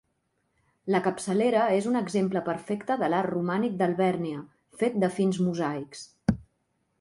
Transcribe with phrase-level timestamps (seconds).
[0.93, 4.41] La capçalera és un exemple perfecte de l'art romànic d'Alvèrnia,
[4.81, 6.03] fet de fins mosaics.